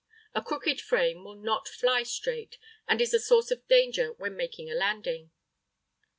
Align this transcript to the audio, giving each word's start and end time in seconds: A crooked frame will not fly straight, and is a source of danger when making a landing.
A 0.33 0.41
crooked 0.41 0.81
frame 0.81 1.23
will 1.23 1.35
not 1.35 1.67
fly 1.67 2.01
straight, 2.01 2.57
and 2.87 2.99
is 2.99 3.13
a 3.13 3.19
source 3.19 3.51
of 3.51 3.67
danger 3.67 4.13
when 4.13 4.35
making 4.35 4.67
a 4.67 4.73
landing. 4.73 5.29